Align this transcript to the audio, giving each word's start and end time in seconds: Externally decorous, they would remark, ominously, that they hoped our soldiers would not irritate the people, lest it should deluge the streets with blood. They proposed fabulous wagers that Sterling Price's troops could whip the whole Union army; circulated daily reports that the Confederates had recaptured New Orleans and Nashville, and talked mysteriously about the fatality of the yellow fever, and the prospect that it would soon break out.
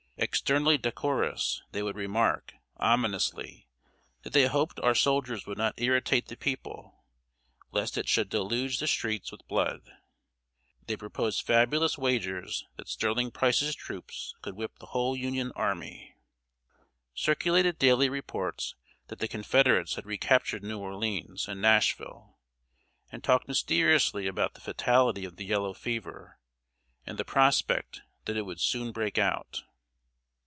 Externally 0.17 0.77
decorous, 0.77 1.63
they 1.71 1.81
would 1.81 1.95
remark, 1.95 2.53
ominously, 2.77 3.67
that 4.21 4.33
they 4.33 4.45
hoped 4.45 4.79
our 4.81 4.93
soldiers 4.93 5.47
would 5.47 5.57
not 5.57 5.73
irritate 5.81 6.27
the 6.27 6.37
people, 6.37 7.03
lest 7.71 7.97
it 7.97 8.07
should 8.07 8.29
deluge 8.29 8.77
the 8.77 8.85
streets 8.85 9.31
with 9.31 9.47
blood. 9.47 9.81
They 10.85 10.95
proposed 10.95 11.41
fabulous 11.43 11.97
wagers 11.97 12.67
that 12.75 12.87
Sterling 12.87 13.31
Price's 13.31 13.73
troops 13.73 14.35
could 14.43 14.55
whip 14.55 14.77
the 14.77 14.85
whole 14.87 15.15
Union 15.17 15.51
army; 15.55 16.15
circulated 17.15 17.79
daily 17.79 18.07
reports 18.07 18.75
that 19.07 19.17
the 19.17 19.27
Confederates 19.27 19.95
had 19.95 20.05
recaptured 20.05 20.61
New 20.63 20.77
Orleans 20.77 21.47
and 21.47 21.59
Nashville, 21.59 22.37
and 23.11 23.23
talked 23.23 23.47
mysteriously 23.47 24.27
about 24.27 24.53
the 24.53 24.61
fatality 24.61 25.25
of 25.25 25.37
the 25.37 25.45
yellow 25.45 25.73
fever, 25.73 26.37
and 27.07 27.17
the 27.17 27.25
prospect 27.25 28.03
that 28.25 28.37
it 28.37 28.43
would 28.45 28.61
soon 28.61 28.91
break 28.91 29.17
out. 29.17 29.63